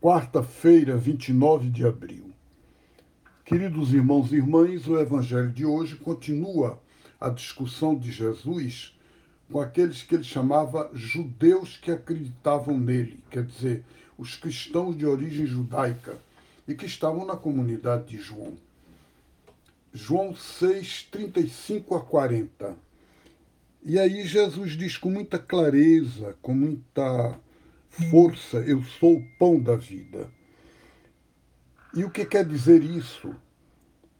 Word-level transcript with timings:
quarta-feira, 0.00 0.96
29 0.96 1.70
de 1.70 1.86
abril. 1.86 2.30
Queridos 3.44 3.94
irmãos 3.94 4.30
e 4.30 4.36
irmãs, 4.36 4.86
o 4.86 4.98
evangelho 4.98 5.50
de 5.50 5.64
hoje 5.64 5.96
continua 5.96 6.78
a 7.18 7.30
discussão 7.30 7.96
de 7.96 8.12
Jesus 8.12 8.94
com 9.50 9.60
aqueles 9.60 10.02
que 10.02 10.16
ele 10.16 10.24
chamava 10.24 10.90
judeus 10.92 11.76
que 11.78 11.90
acreditavam 11.90 12.78
nele, 12.78 13.22
quer 13.30 13.44
dizer, 13.44 13.84
os 14.18 14.34
cristãos 14.34 14.96
de 14.96 15.06
origem 15.06 15.46
judaica 15.46 16.18
e 16.66 16.74
que 16.74 16.84
estavam 16.84 17.24
na 17.24 17.36
comunidade 17.36 18.08
de 18.08 18.18
João. 18.18 18.54
João 19.94 20.34
6, 20.34 21.08
35 21.10 21.94
a 21.94 22.00
40. 22.00 22.76
E 23.84 23.98
aí 23.98 24.26
Jesus 24.26 24.72
diz 24.72 24.98
com 24.98 25.10
muita 25.10 25.38
clareza, 25.38 26.36
com 26.42 26.52
muita 26.52 27.38
força, 28.10 28.58
eu 28.58 28.82
sou 28.82 29.16
o 29.16 29.28
pão 29.38 29.60
da 29.60 29.76
vida. 29.76 30.30
E 31.94 32.04
o 32.04 32.10
que 32.10 32.24
quer 32.24 32.44
dizer 32.44 32.82
isso? 32.82 33.34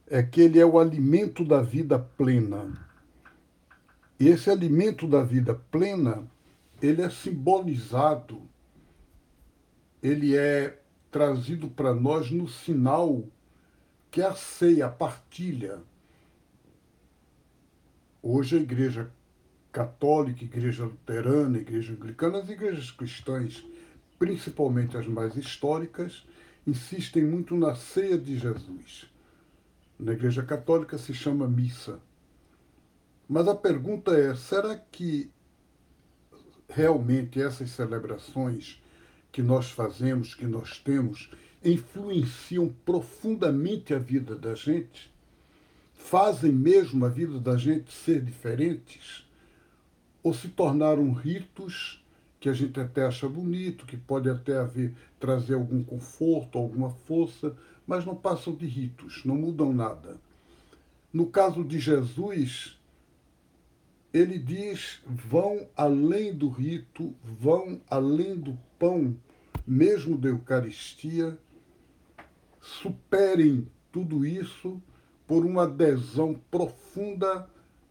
É 0.06 0.22
que 0.22 0.40
ele 0.40 0.58
é 0.58 0.64
o 0.64 0.78
alimento 0.78 1.44
da 1.44 1.60
vida 1.60 1.98
plena. 1.98 2.86
E 4.18 4.28
esse 4.28 4.48
alimento 4.48 5.06
da 5.06 5.22
vida 5.22 5.54
plena, 5.70 6.26
ele 6.80 7.02
é 7.02 7.10
simbolizado, 7.10 8.42
ele 10.02 10.36
é 10.36 10.80
trazido 11.10 11.68
para 11.68 11.94
nós 11.94 12.30
no 12.30 12.48
sinal 12.48 13.24
que 14.10 14.22
é 14.22 14.26
a 14.26 14.34
ceia, 14.34 14.86
a 14.86 14.90
partilha. 14.90 15.80
Hoje 18.22 18.56
a 18.56 18.60
igreja 18.60 19.12
católica, 19.76 20.42
igreja 20.42 20.84
luterana, 20.84 21.58
igreja 21.58 21.92
anglicana, 21.92 22.38
as 22.38 22.48
igrejas 22.48 22.90
cristãs, 22.90 23.62
principalmente 24.18 24.96
as 24.96 25.06
mais 25.06 25.36
históricas, 25.36 26.26
insistem 26.66 27.22
muito 27.22 27.54
na 27.54 27.74
ceia 27.74 28.16
de 28.16 28.38
Jesus. 28.38 29.06
Na 30.00 30.14
igreja 30.14 30.42
católica 30.42 30.96
se 30.96 31.12
chama 31.12 31.46
missa. 31.46 32.00
Mas 33.28 33.46
a 33.46 33.54
pergunta 33.54 34.12
é: 34.12 34.34
será 34.34 34.74
que 34.76 35.30
realmente 36.70 37.38
essas 37.38 37.68
celebrações 37.68 38.82
que 39.30 39.42
nós 39.42 39.70
fazemos, 39.70 40.34
que 40.34 40.46
nós 40.46 40.78
temos, 40.78 41.30
influenciam 41.62 42.74
profundamente 42.82 43.92
a 43.92 43.98
vida 43.98 44.34
da 44.34 44.54
gente? 44.54 45.12
Fazem 45.92 46.52
mesmo 46.52 47.04
a 47.04 47.10
vida 47.10 47.38
da 47.38 47.58
gente 47.58 47.92
ser 47.92 48.22
diferentes? 48.22 49.25
Ou 50.26 50.34
se 50.34 50.48
tornaram 50.48 51.12
ritos 51.12 52.04
que 52.40 52.48
a 52.48 52.52
gente 52.52 52.80
até 52.80 53.06
acha 53.06 53.28
bonito, 53.28 53.86
que 53.86 53.96
pode 53.96 54.28
até 54.28 54.56
haver, 54.58 54.92
trazer 55.20 55.54
algum 55.54 55.84
conforto, 55.84 56.58
alguma 56.58 56.90
força, 56.90 57.56
mas 57.86 58.04
não 58.04 58.16
passam 58.16 58.52
de 58.52 58.66
ritos, 58.66 59.24
não 59.24 59.36
mudam 59.36 59.72
nada. 59.72 60.16
No 61.12 61.26
caso 61.26 61.62
de 61.62 61.78
Jesus, 61.78 62.76
ele 64.12 64.36
diz: 64.36 65.00
vão 65.06 65.68
além 65.76 66.34
do 66.34 66.48
rito, 66.48 67.14
vão 67.22 67.80
além 67.88 68.34
do 68.34 68.58
pão, 68.80 69.16
mesmo 69.64 70.18
da 70.18 70.28
Eucaristia, 70.28 71.38
superem 72.60 73.68
tudo 73.92 74.26
isso 74.26 74.82
por 75.24 75.46
uma 75.46 75.62
adesão 75.62 76.34
profunda 76.50 77.48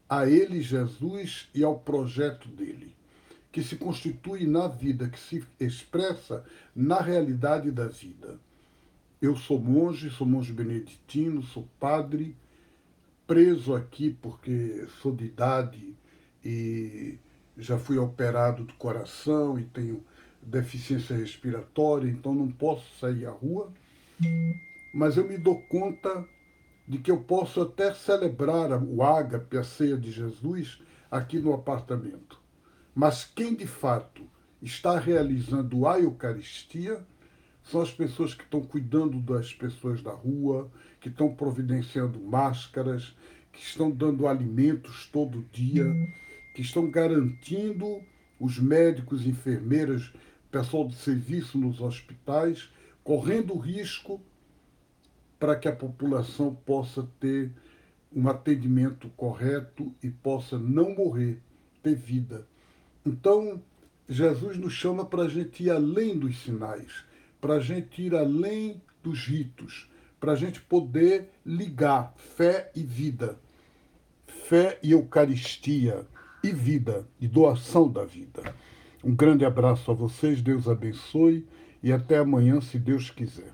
a 0.09 0.27
ele, 0.27 0.61
Jesus, 0.61 1.49
e 1.53 1.63
ao 1.63 1.79
projeto 1.79 2.47
dele, 2.47 2.95
que 3.51 3.63
se 3.63 3.75
constitui 3.75 4.45
na 4.45 4.67
vida, 4.67 5.09
que 5.09 5.19
se 5.19 5.43
expressa 5.59 6.43
na 6.75 6.99
realidade 6.99 7.71
da 7.71 7.87
vida. 7.87 8.39
Eu 9.21 9.35
sou 9.35 9.59
monge, 9.59 10.09
sou 10.09 10.27
monge 10.27 10.53
beneditino, 10.53 11.41
sou 11.41 11.67
padre, 11.79 12.35
preso 13.25 13.73
aqui 13.73 14.15
porque 14.21 14.87
sou 15.01 15.15
de 15.15 15.25
idade 15.25 15.95
e 16.43 17.17
já 17.57 17.77
fui 17.77 17.97
operado 17.97 18.63
do 18.63 18.73
coração 18.75 19.57
e 19.57 19.63
tenho 19.63 20.03
deficiência 20.41 21.15
respiratória, 21.15 22.07
então 22.07 22.35
não 22.35 22.51
posso 22.51 22.85
sair 22.99 23.25
à 23.25 23.31
rua. 23.31 23.71
Mas 24.93 25.17
eu 25.17 25.27
me 25.27 25.37
dou 25.37 25.59
conta 25.63 26.23
de 26.87 26.99
que 26.99 27.09
eu 27.09 27.19
posso 27.21 27.61
até 27.61 27.93
celebrar 27.93 28.71
o 28.83 29.01
ágape, 29.01 29.57
a 29.57 29.63
ceia 29.63 29.97
de 29.97 30.11
Jesus, 30.11 30.79
aqui 31.09 31.39
no 31.39 31.53
apartamento. 31.53 32.39
Mas 32.93 33.23
quem 33.23 33.55
de 33.55 33.67
fato 33.67 34.23
está 34.61 34.97
realizando 34.99 35.87
a 35.87 35.99
Eucaristia 35.99 37.05
são 37.63 37.81
as 37.81 37.91
pessoas 37.91 38.33
que 38.33 38.43
estão 38.43 38.61
cuidando 38.61 39.19
das 39.19 39.53
pessoas 39.53 40.01
da 40.01 40.11
rua, 40.11 40.69
que 40.99 41.09
estão 41.09 41.33
providenciando 41.33 42.19
máscaras, 42.19 43.15
que 43.51 43.61
estão 43.61 43.89
dando 43.89 44.27
alimentos 44.27 45.07
todo 45.11 45.47
dia, 45.51 45.91
que 46.53 46.61
estão 46.61 46.89
garantindo 46.89 48.01
os 48.39 48.59
médicos, 48.59 49.25
enfermeiras, 49.25 50.13
pessoal 50.51 50.87
de 50.87 50.95
serviço 50.95 51.57
nos 51.57 51.81
hospitais, 51.81 52.69
correndo 53.03 53.57
risco 53.57 54.21
para 55.39 55.55
que 55.55 55.67
a 55.67 55.75
população 55.75 56.53
possa 56.53 57.07
ter 57.19 57.51
um 58.15 58.29
atendimento 58.29 59.09
correto 59.09 59.93
e 60.01 60.09
possa 60.09 60.57
não 60.57 60.95
morrer, 60.95 61.41
ter 61.83 61.95
vida. 61.95 62.47
Então, 63.05 63.61
Jesus 64.07 64.57
nos 64.57 64.73
chama 64.73 65.05
para 65.05 65.23
a 65.23 65.27
gente 65.27 65.63
ir 65.63 65.69
além 65.69 66.17
dos 66.17 66.41
sinais, 66.41 67.03
para 67.41 67.55
a 67.55 67.59
gente 67.59 68.01
ir 68.01 68.15
além 68.15 68.81
dos 69.03 69.25
ritos, 69.27 69.89
para 70.19 70.31
a 70.31 70.35
gente 70.35 70.61
poder 70.61 71.29
ligar 71.45 72.13
fé 72.15 72.71
e 72.75 72.81
vida, 72.81 73.37
fé 74.25 74.79
e 74.81 74.91
Eucaristia 74.91 76.07
e 76.43 76.51
vida, 76.51 77.07
e 77.19 77.27
doação 77.27 77.91
da 77.91 78.05
vida. 78.05 78.55
Um 79.03 79.13
grande 79.13 79.45
abraço 79.45 79.91
a 79.91 79.93
vocês, 79.93 80.41
Deus 80.41 80.67
abençoe 80.67 81.45
e 81.83 81.91
até 81.91 82.17
amanhã, 82.17 82.61
se 82.61 82.79
Deus 82.79 83.09
quiser. 83.09 83.53